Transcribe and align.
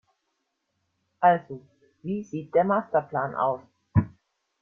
Also, 1.19 1.61
wie 2.01 2.23
sieht 2.23 2.55
der 2.55 2.63
Masterplan 2.63 3.35
aus? 3.35 3.61